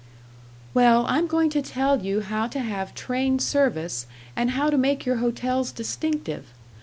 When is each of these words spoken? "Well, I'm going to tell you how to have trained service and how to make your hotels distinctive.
"Well, 0.73 1.05
I'm 1.07 1.27
going 1.27 1.51
to 1.51 1.61
tell 1.61 2.01
you 2.01 2.21
how 2.21 2.47
to 2.47 2.59
have 2.59 2.95
trained 2.95 3.39
service 3.43 4.07
and 4.35 4.49
how 4.49 4.71
to 4.71 4.75
make 4.79 5.05
your 5.05 5.17
hotels 5.17 5.71
distinctive. 5.71 6.47